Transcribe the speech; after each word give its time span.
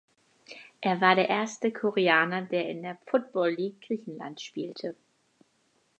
Er 0.81 0.99
war 0.99 1.13
der 1.13 1.29
erste 1.29 1.71
Koreaner 1.71 2.41
der 2.41 2.67
in 2.67 2.81
der 2.81 2.97
Football 3.05 3.51
League 3.53 3.81
Griechenland 3.81 4.41
spielte. 4.41 4.95